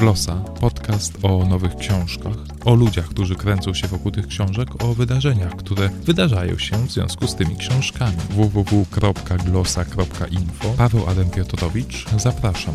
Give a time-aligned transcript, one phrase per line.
[0.00, 5.56] Glosa, podcast o nowych książkach, o ludziach, którzy kręcą się wokół tych książek, o wydarzeniach,
[5.56, 8.16] które wydarzają się w związku z tymi książkami.
[8.30, 12.74] www.glosa.info Paweł Adam Piotrowicz, zapraszam.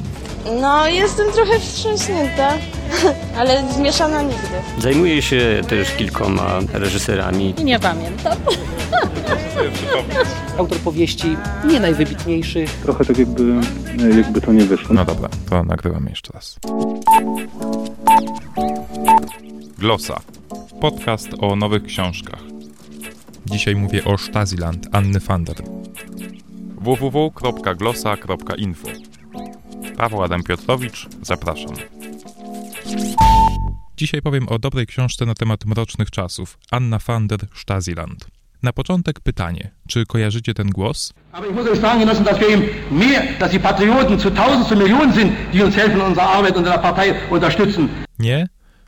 [0.61, 2.53] No, jestem trochę wstrząsnięta,
[3.37, 4.47] ale zmieszana nigdy.
[4.77, 7.53] Zajmuję się też kilkoma reżyserami.
[7.57, 8.37] I nie pamiętam.
[10.57, 12.69] Autor powieści nie najwybitniejszych.
[12.69, 13.53] Trochę tak jakby,
[14.15, 14.95] jakby to nie wyszło.
[14.95, 16.59] No dobra, to nagrywam jeszcze raz.
[19.77, 20.19] Glosa.
[20.81, 22.39] Podcast o nowych książkach.
[23.45, 25.55] Dzisiaj mówię o Stasiland Anny Fander.
[26.81, 28.87] www.glosa.info
[29.97, 31.73] Paweł Adam Piotrowicz, zapraszam.
[33.97, 36.57] Dzisiaj powiem o dobrej książce na temat mrocznych czasów.
[36.71, 38.27] Anna Fander, Stasiland.
[38.63, 41.13] Na początek pytanie, czy kojarzycie ten głos?
[41.31, 44.67] Aber ich muss euch sagen, Genossen, dass wir eben mehr, dass die Patrioten zu Tausend,
[44.67, 47.87] zu Millionen sind, die uns helfen in unserer Arbeit und in der Partei unterstützen.
[48.19, 48.47] Nie?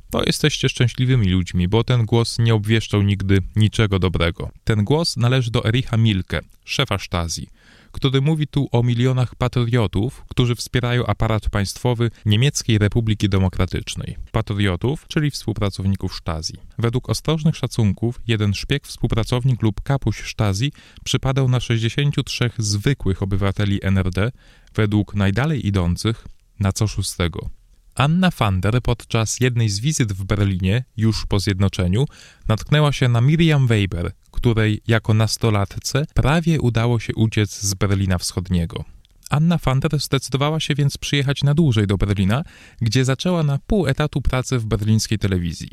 [0.09, 4.49] To jesteście szczęśliwymi ludźmi, bo ten głos nie obwieszczał nigdy niczego dobrego.
[4.63, 7.47] Ten głos należy do Ericha Milke, szefa Stasi,
[7.93, 14.17] który mówi tu o milionach patriotów, którzy wspierają aparat państwowy Niemieckiej Republiki Demokratycznej.
[14.31, 16.53] Patriotów, czyli współpracowników Stasi.
[16.77, 20.71] Według ostrożnych szacunków, jeden szpieg, współpracownik lub kapuś Stasi
[21.03, 24.31] przypadał na 63 zwykłych obywateli NRD,
[24.75, 26.27] według najdalej idących
[26.59, 27.49] na co szóstego.
[27.95, 32.05] Anna Fander podczas jednej z wizyt w Berlinie, już po zjednoczeniu,
[32.47, 38.85] natknęła się na Miriam Weber, której jako nastolatce prawie udało się uciec z Berlina Wschodniego.
[39.29, 42.43] Anna Fander zdecydowała się więc przyjechać na dłużej do Berlina,
[42.81, 45.69] gdzie zaczęła na pół etatu pracę w berlińskiej telewizji.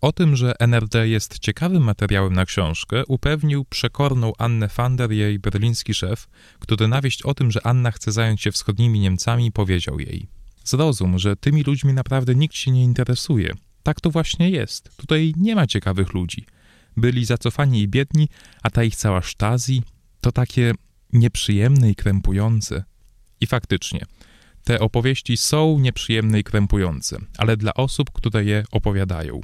[0.00, 5.94] O tym, że NRD jest ciekawym materiałem na książkę, upewnił przekorną Annę Fander jej berliński
[5.94, 10.26] szef, który na wieść o tym, że Anna chce zająć się wschodnimi Niemcami, powiedział jej–
[10.64, 13.54] Zrozum, że tymi ludźmi naprawdę nikt się nie interesuje.
[13.82, 14.96] Tak to właśnie jest.
[14.96, 16.46] Tutaj nie ma ciekawych ludzi.
[16.96, 18.28] Byli zacofani i biedni,
[18.62, 19.82] a ta ich cała sztazji
[20.20, 20.72] to takie
[21.12, 22.84] nieprzyjemne i krępujące.
[23.40, 24.04] I faktycznie,
[24.64, 29.40] te opowieści są nieprzyjemne i krępujące, ale dla osób, które je opowiadają.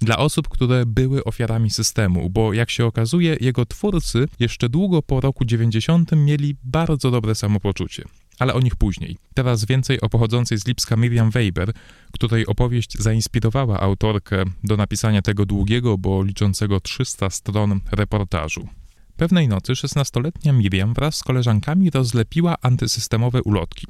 [0.00, 5.20] Dla osób, które były ofiarami systemu, bo jak się okazuje, jego twórcy jeszcze długo po
[5.20, 8.04] roku 90 mieli bardzo dobre samopoczucie
[8.38, 9.16] ale o nich później.
[9.34, 11.72] Teraz więcej o pochodzącej z Lipska Miriam Weber,
[12.12, 18.68] której opowieść zainspirowała autorkę do napisania tego długiego, bo liczącego 300 stron reportażu.
[19.16, 23.86] Pewnej nocy 16-letnia Miriam wraz z koleżankami rozlepiła antysystemowe ulotki.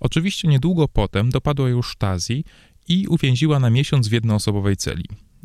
[0.00, 2.44] Oczywiście niedługo potem dopadła już Stasi
[2.88, 5.04] i uwięziła na miesiąc w jednoosobowej celi.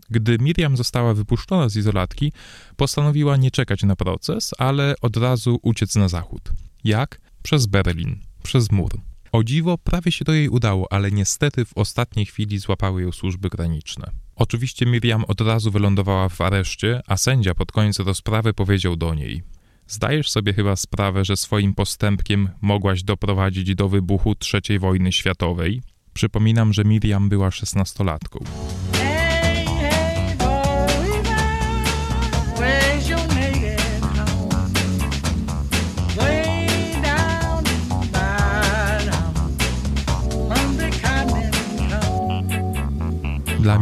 [0.09, 2.31] Gdy Miriam została wypuszczona z izolatki,
[2.75, 6.51] postanowiła nie czekać na proces, ale od razu uciec na zachód.
[6.83, 7.21] Jak?
[7.43, 8.91] Przez Berlin przez mur.
[9.31, 13.49] O dziwo, prawie się to jej udało, ale niestety w ostatniej chwili złapały ją służby
[13.49, 14.11] graniczne.
[14.35, 19.43] Oczywiście Miriam od razu wylądowała w areszcie, a sędzia pod koniec rozprawy powiedział do niej:
[19.87, 25.81] Zdajesz sobie chyba sprawę, że swoim postępkiem mogłaś doprowadzić do wybuchu III wojny światowej?
[26.13, 28.39] Przypominam, że Miriam była szesnastolatką.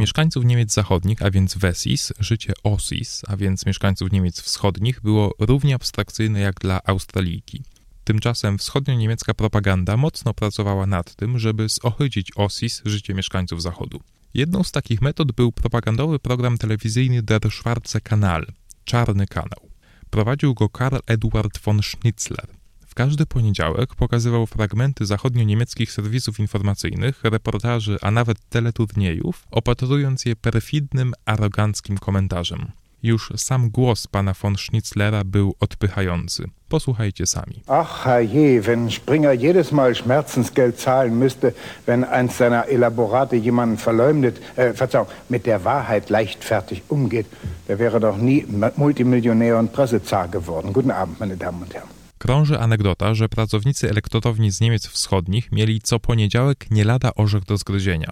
[0.05, 5.75] Mieszkańców Niemiec zachodnich, a więc Wessis, życie Osis, a więc mieszkańców Niemiec wschodnich, było równie
[5.75, 7.63] abstrakcyjne jak dla Australijki.
[8.03, 13.99] Tymczasem wschodnio-niemiecka propaganda mocno pracowała nad tym, żeby zohydzić Osis, życie mieszkańców zachodu.
[14.33, 18.45] Jedną z takich metod był propagandowy program telewizyjny Der Schwarze Kanal,
[18.83, 19.69] Czarny Kanał.
[20.09, 22.47] Prowadził go Karl Eduard von Schnitzler
[22.95, 31.97] każdy poniedziałek pokazywał fragmenty zachodnio-niemieckich serwisów informacyjnych, reportaży, a nawet teleturniejów, opatrując je perfidnym, aroganckim
[31.97, 32.71] komentarzem.
[33.03, 36.43] Już sam głos pana von Schnitzlera był odpychający.
[36.69, 37.61] Posłuchajcie sami.
[37.67, 41.51] Ach, herrje, wenn Springer jedes Mal Schmerzensgeld zahlen müsste,
[41.85, 47.25] wenn eins seiner Elaborate jemanden verleumdet, äh, Verzeihung, mit der Wahrheit leichtfertig umgeht,
[47.67, 48.45] der wäre doch nie
[48.75, 50.73] Multimillionär und Pressezar geworden.
[50.73, 52.04] Guten Abend, meine Damen und Herren.
[52.17, 57.57] Krąży anegdota, że pracownicy elektrotowni z Niemiec Wschodnich mieli co poniedziałek nie lada orzech do
[57.57, 58.11] zgryzienia,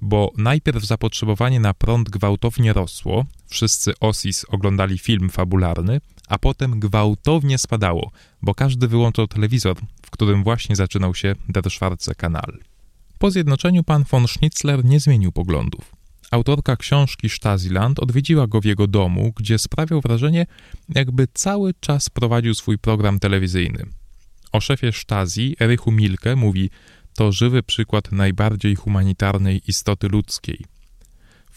[0.00, 7.58] bo najpierw zapotrzebowanie na prąd gwałtownie rosło, wszyscy OSIS oglądali film fabularny, a potem gwałtownie
[7.58, 8.10] spadało,
[8.42, 12.58] bo każdy wyłączał telewizor, w którym właśnie zaczynał się Der Schwarze Kanal.
[13.18, 16.01] Po zjednoczeniu pan von Schnitzler nie zmienił poglądów.
[16.32, 20.46] Autorka książki Stasiland odwiedziła go w jego domu, gdzie sprawiał wrażenie,
[20.88, 23.86] jakby cały czas prowadził swój program telewizyjny.
[24.52, 26.70] O szefie Stasi, Erychu Milke, mówi:
[27.14, 30.64] to żywy przykład najbardziej humanitarnej istoty ludzkiej.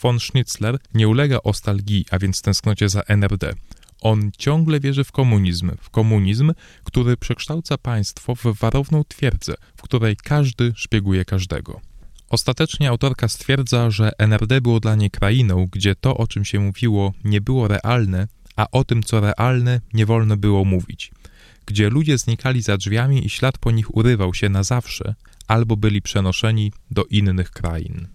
[0.02, 3.54] Von Schnitzler nie ulega ostalgii, a więc tęsknocie za NRD.
[4.02, 10.16] On ciągle wierzy w komunizm, w komunizm, który przekształca państwo w warowną twierdzę, w której
[10.16, 11.95] każdy szpieguje każdego.
[12.36, 17.14] Ostatecznie autorka stwierdza, że NRD było dla niej krainą, gdzie to, o czym się mówiło,
[17.24, 21.12] nie było realne, a o tym, co realne, nie wolno było mówić.
[21.66, 25.16] Gdzie ludzie znikali za drzwiami i ślad po nich urywał się na zawsze,
[25.48, 28.08] albo byli przenoszeni do innych krain.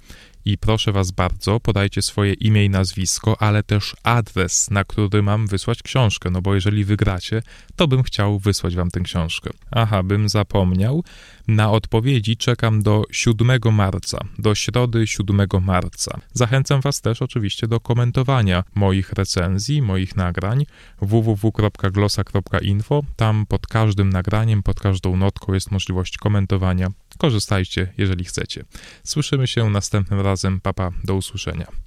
[0.45, 5.47] i proszę Was bardzo, podajcie swoje imię i nazwisko, ale też adres, na który mam
[5.47, 7.41] wysłać książkę, no bo jeżeli wygracie,
[7.75, 9.49] to bym chciał wysłać Wam tę książkę.
[9.71, 11.03] Aha, bym zapomniał.
[11.47, 16.19] Na odpowiedzi czekam do 7 marca, do środy 7 marca.
[16.33, 20.65] Zachęcam Was też oczywiście do komentowania moich recenzji, moich nagrań
[21.01, 23.03] www.glosa.info.
[23.15, 26.87] Tam pod każdym nagraniem, pod każdą notką jest możliwość komentowania
[27.17, 28.65] Korzystajcie, jeżeli chcecie.
[29.03, 30.61] Słyszymy się następnym razem.
[30.61, 31.84] Papa, do usłyszenia.